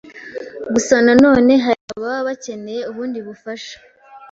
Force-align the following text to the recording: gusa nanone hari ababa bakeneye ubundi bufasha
gusa 0.73 0.93
nanone 1.05 1.53
hari 1.65 1.81
ababa 1.93 2.27
bakeneye 2.27 2.81
ubundi 2.89 3.19
bufasha 3.27 3.75